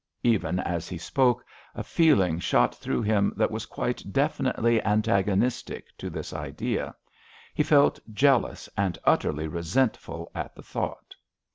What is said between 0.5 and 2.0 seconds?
as he spoke a